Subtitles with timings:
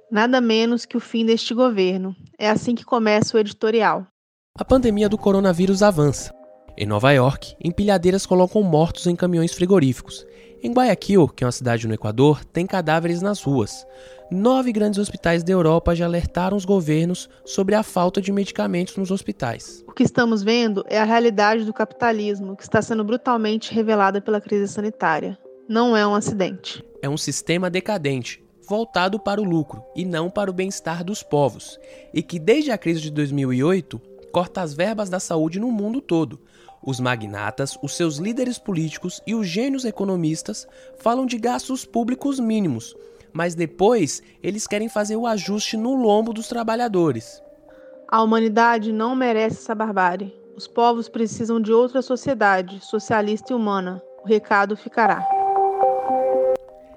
[0.09, 2.16] Nada menos que o fim deste governo.
[2.39, 4.07] É assim que começa o editorial.
[4.57, 6.33] A pandemia do coronavírus avança.
[6.77, 10.25] Em Nova York, empilhadeiras colocam mortos em caminhões frigoríficos.
[10.64, 13.86] Em Guayaquil, que é uma cidade no Equador, tem cadáveres nas ruas.
[14.31, 19.11] Nove grandes hospitais da Europa já alertaram os governos sobre a falta de medicamentos nos
[19.11, 19.83] hospitais.
[19.88, 24.39] O que estamos vendo é a realidade do capitalismo que está sendo brutalmente revelada pela
[24.39, 25.38] crise sanitária.
[25.67, 26.83] Não é um acidente.
[27.02, 31.80] É um sistema decadente, voltado para o lucro e não para o bem-estar dos povos,
[32.14, 34.00] e que desde a crise de 2008
[34.32, 36.40] corta as verbas da saúde no mundo todo
[36.88, 40.66] os magnatas, os seus líderes políticos e os gênios economistas
[40.98, 42.95] falam de gastos públicos mínimos,
[43.34, 47.44] mas depois eles querem fazer o ajuste no lombo dos trabalhadores.
[48.08, 50.34] A humanidade não merece essa barbárie.
[50.56, 54.02] Os povos precisam de outra sociedade, socialista e humana.
[54.23, 55.28] O recado ficará.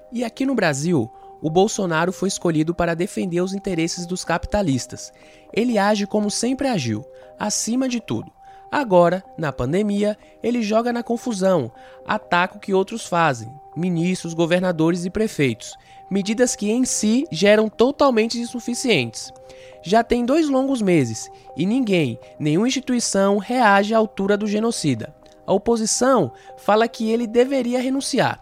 [0.09, 5.11] E aqui no Brasil, o Bolsonaro foi escolhido para defender os interesses dos capitalistas.
[5.51, 7.03] Ele age como sempre agiu,
[7.39, 8.31] acima de tudo.
[8.71, 11.71] Agora, na pandemia, ele joga na confusão,
[12.05, 15.75] ataca o que outros fazem, ministros, governadores e prefeitos,
[16.09, 19.33] medidas que em si geram totalmente insuficientes.
[19.81, 25.13] Já tem dois longos meses e ninguém, nenhuma instituição reage à altura do genocida.
[25.45, 28.39] A oposição fala que ele deveria renunciar.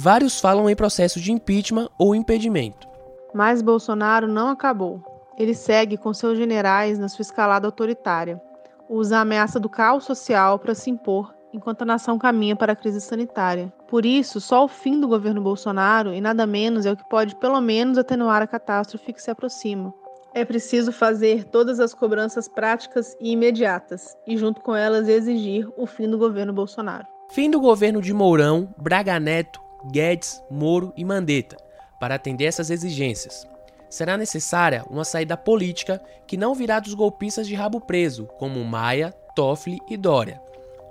[0.00, 2.86] Vários falam em processo de impeachment ou impedimento.
[3.34, 5.02] Mas Bolsonaro não acabou.
[5.36, 8.40] Ele segue com seus generais na sua escalada autoritária
[8.88, 12.76] usa a ameaça do caos social para se impor enquanto a nação caminha para a
[12.76, 13.72] crise sanitária.
[13.88, 17.34] Por isso, só o fim do governo Bolsonaro e nada menos é o que pode
[17.36, 19.92] pelo menos atenuar a catástrofe que se aproxima.
[20.34, 25.86] É preciso fazer todas as cobranças práticas e imediatas e junto com elas exigir o
[25.86, 27.06] fim do governo Bolsonaro.
[27.30, 31.56] Fim do governo de Mourão, Braga Neto, Guedes, Moro e Mandetta
[32.00, 33.46] para atender essas exigências
[33.88, 39.12] será necessária uma saída política que não virá dos golpistas de rabo preso, como Maia,
[39.34, 40.40] Toffoli e Dória.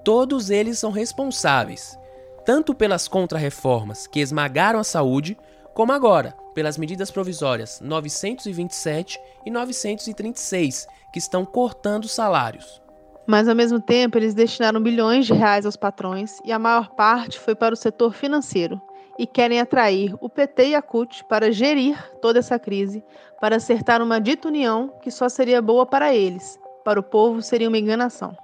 [0.04, 1.98] Todos eles são responsáveis,
[2.46, 5.38] tanto pelas contrarreformas que esmagaram a saúde,
[5.74, 12.82] como agora pelas medidas provisórias 927 e 936, que estão cortando salários.
[13.28, 17.38] Mas ao mesmo tempo, eles destinaram bilhões de reais aos patrões e a maior parte
[17.38, 18.82] foi para o setor financeiro
[19.20, 23.04] e querem atrair o PT e a CUT para gerir toda essa crise,
[23.42, 27.68] para acertar uma dita união que só seria boa para eles, para o povo seria
[27.68, 28.36] uma enganação.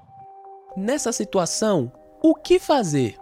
[0.75, 3.17] Nessa situação, o que fazer?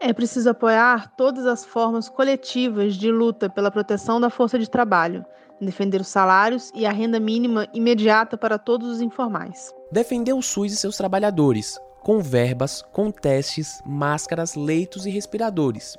[0.00, 5.24] É preciso apoiar todas as formas coletivas de luta pela proteção da força de trabalho,
[5.60, 9.74] defender os salários e a renda mínima imediata para todos os informais.
[9.90, 15.96] Defender o SUS e seus trabalhadores, com verbas, com testes, máscaras, leitos e respiradores,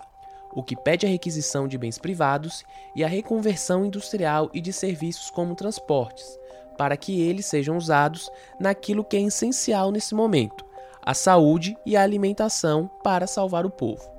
[0.54, 2.64] o que pede a requisição de bens privados
[2.96, 6.40] e a reconversão industrial e de serviços como transportes,
[6.78, 10.66] para que eles sejam usados naquilo que é essencial nesse momento,
[11.06, 14.12] a saúde e a alimentação para salvar o povo.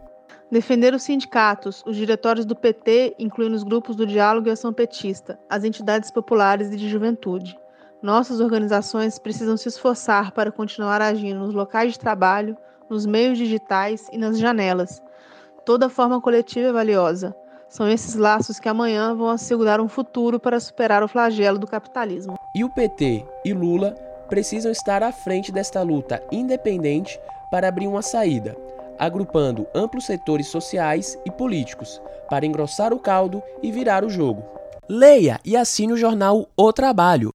[0.51, 5.39] Defender os sindicatos, os diretórios do PT, incluindo os grupos do Diálogo e Ação Petista,
[5.49, 7.59] as entidades populares e de juventude.
[8.03, 12.57] Nossas organizações precisam se esforçar para continuar agindo nos locais de trabalho,
[12.89, 15.01] nos meios digitais e nas janelas,
[15.65, 17.34] Toda forma coletiva é valiosa.
[17.69, 22.34] São esses laços que amanhã vão assegurar um futuro para superar o flagelo do capitalismo.
[22.54, 23.95] E o PT e Lula
[24.30, 28.56] precisam estar à frente desta luta independente para abrir uma saída,
[28.98, 32.00] agrupando amplos setores sociais e políticos
[32.30, 34.42] para engrossar o caldo e virar o jogo.
[34.88, 37.30] Leia e assine o jornal O Trabalho